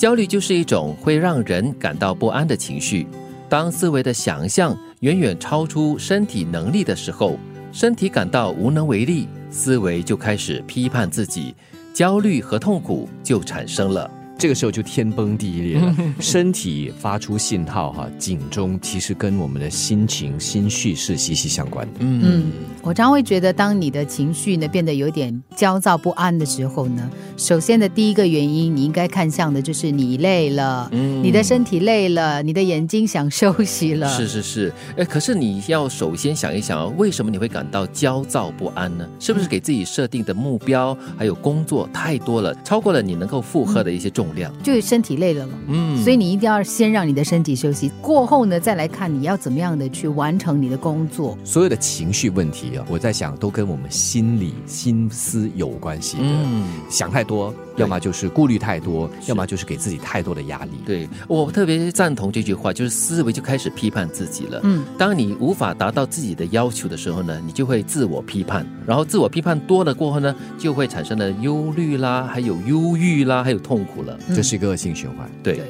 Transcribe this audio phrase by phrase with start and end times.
[0.00, 3.06] 焦虑就是一种会让人感到不安的情绪。
[3.50, 7.38] 当思维的想象远远超出身体能力的时候，
[7.70, 11.54] 身体感到无能为力，思维就开始批判自己，
[11.92, 14.10] 焦虑和痛苦就产生了。
[14.40, 21.92] 这个时候就天崩地裂了， 身体发出信号哈，警钟其实跟我们的心情、心绪是息息相关的。
[21.98, 34.08] 嗯，我常会觉得，当你的情绪呢变得有点焦躁不安的时候呢，首先的第一个原因，你应该看向的就是你累了，嗯，你的身体累了，你的眼睛想休息了。
[34.08, 39.06] 是是是，哎，可是你要首先想一想，为什么你会感到焦躁不安呢？
[39.18, 44.29] 是不是给自己设定的目标还有工作太多了，超过了你能够负荷的一些重？
[44.62, 51.36] 就身体累了嘛，嗯，所以你一定要先让你的身体休息，过后呢，再来看你要怎么样的去完成你的工作。
[51.44, 56.22] 所有的情绪问题啊，我在想都跟我们心理心思有关系的。
[56.24, 60.70] 嗯，想太多，要么就是顾虑太多，要么就是给自己太多的压力。
[60.84, 64.60] 对我特别赞同这句话，就是思维就开始批判自己了。
[64.64, 74.09] 嗯，当你无法达到自己的要求的时候呢，你就会自我批判，然后自我批判多了过后呢，就会产生了忧虑啦，还有忧郁啦，还有痛苦了。
[74.34, 75.30] 这是一个恶性循环。
[75.42, 75.60] 对，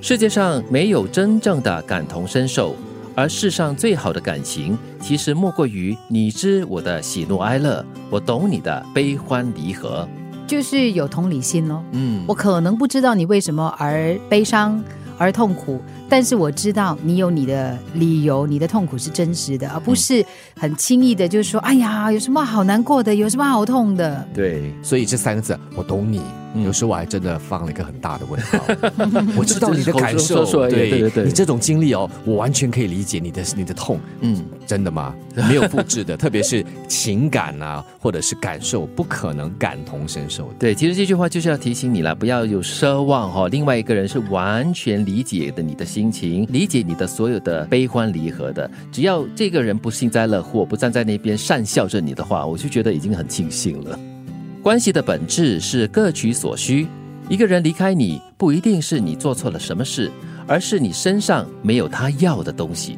[0.00, 2.74] 世界上没有真正的感同身受，
[3.14, 10.08] 而世上最好的感情，其实莫过于你知我的喜怒哀乐，我懂你的悲欢离合，
[10.46, 11.82] 就是有同理心咯。
[11.92, 14.82] 嗯，我可能不知道你为什么而悲伤
[15.18, 15.80] 而痛苦。
[16.08, 20.22] 但是我知道你有你的理由，你的痛苦是真实的，而不是
[20.54, 24.28] 很轻易的，就是说，哎呀，有什么好难过的，有什么好痛的？
[24.34, 26.20] 对，所以这三个字，我懂你。
[26.54, 28.58] 有时候我还真的放了一个很大的问号。
[29.34, 33.98] 我知道你的感受， 对对对，你这种经历哦，我完全可以理解你的你的痛。
[34.20, 35.14] 嗯，真的吗？
[35.48, 40.52] 没有复制的， 特别是情感啊，或者是感受，不可能感同身受。
[40.58, 43.48] 对，其实这句话就是要提醒你了，不要有奢望哈。
[43.48, 46.02] 另外一个人是完全理解的你的心。
[46.02, 53.96] 心情理解你的所有的悲欢离合的，只要这个人不幸灾乐祸，不站在那边善笑着你的话，我就觉得已经很庆幸了。
[54.62, 56.86] 关系的本质是各取所需，
[57.28, 60.08] 一个人离开你，不一定是你做错了什么事，
[60.46, 62.96] 而是你身上没有他要的东西。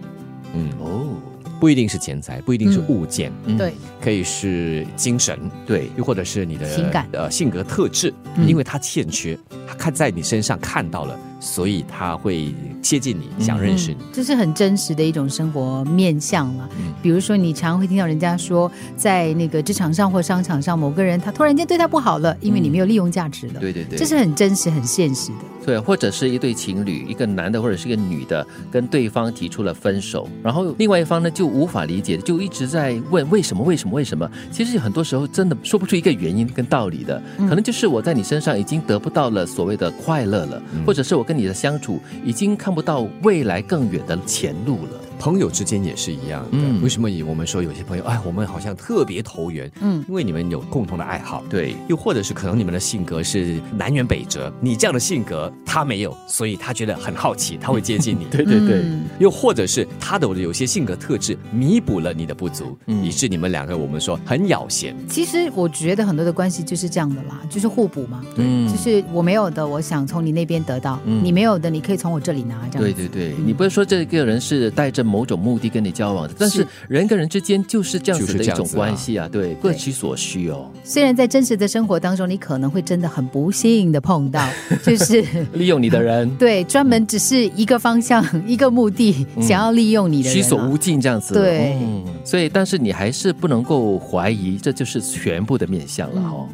[0.55, 0.69] 嗯。
[0.79, 1.17] 哦，
[1.59, 3.57] 不一定是钱财，不一定是物件，嗯。
[3.57, 7.09] 对，可以是精神，对，又或者是你的情感。
[7.13, 8.13] 呃性格特质，
[8.47, 11.19] 因为他欠缺，他看在你身上看到了。
[11.45, 16.67] 所以他会接近你，想认识你，这是很真实的一种生活面相了。
[17.03, 23.61] 比如说，你常会听到人家说，在那个职场上或商场上，某个人他突然间对他不好了，因为你没有利用价值了。
[23.61, 25.39] 对对对，这是很真实、很现实的。
[25.67, 34.31] 对，或者是一对情侣，一个男的或者是一个女的，跟对方提出了分手，然后另外一方呢就无法理解，就一直在问为什么、为什么、为什么？
[34.51, 41.34] 其实很多时候真的说不出一个原因跟道理的，可能就是我在你身上已经得不到了所谓的快乐了，或者是我跟。
[41.37, 45.04] 你的相处已经看不到未来更远的前路了。
[45.25, 46.59] 朋友之间也是一样的。
[46.83, 49.73] 为什么我们说有些朋友，哎，我们好像特别投缘？
[49.81, 51.43] 嗯，因为你们有共同的爱好。
[51.49, 58.27] 对，又或者是可能你们的性格是南辕北辙，你这样的性格他没有，所以他觉得很好奇，他会接近你。
[58.31, 58.85] 对对对。
[59.19, 64.95] 又或者是他的有些性格特质弥补了你的不足，以致你们两个我们说很咬弦。
[65.09, 68.23] 其实我觉得很多的关系就是这样的啦，就是互补嘛。
[68.37, 72.69] 对，就是我没有的，我想从你那边得到；你没有的，你可以从我这里拿。
[72.71, 72.83] 这样。
[72.83, 75.03] 对对对，你不是说这个人是带着。
[75.15, 80.69] 某种目的跟你交往的，但是人跟人之间就是这样子的一种关系啊，对，各取所需哦。
[80.83, 84.45] 虽然在真实的生活当中，你可能会真的很不幸的碰到，
[84.83, 85.23] 就是
[85.53, 91.35] 利用你的人， 对，专门只是一个方向、一个目的，想要利用你的，人、取所无尽这样子。
[91.35, 91.77] 对，
[92.25, 96.49] 所以，但是你还是不能够怀疑，这就是全部的面相了哈。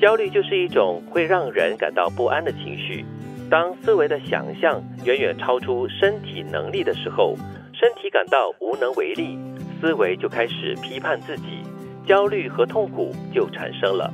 [0.00, 3.04] 焦虑就是一种会让人感到不安的情绪，
[3.48, 7.36] 当思维的想象远远超出身体能力的时候。
[7.82, 9.36] 身体感到无能为力，
[9.80, 11.64] 思维就开始批判自己，
[12.06, 14.08] 焦虑和痛苦就产生了。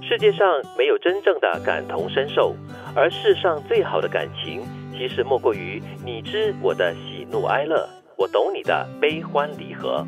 [0.00, 0.46] 世界上
[0.78, 2.54] 没有真正的感同身受，
[2.94, 4.62] 而世上最好的感情，
[4.96, 7.84] 其实莫过于你知我的喜怒哀乐，
[8.16, 10.06] 我懂你的悲欢离合。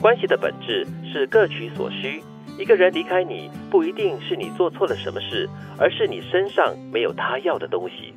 [0.00, 2.22] 关系的本质是各取所需，
[2.56, 8.14] 一个人离开你，不一定是你做错了什么事，而是你身上没有他要的东西。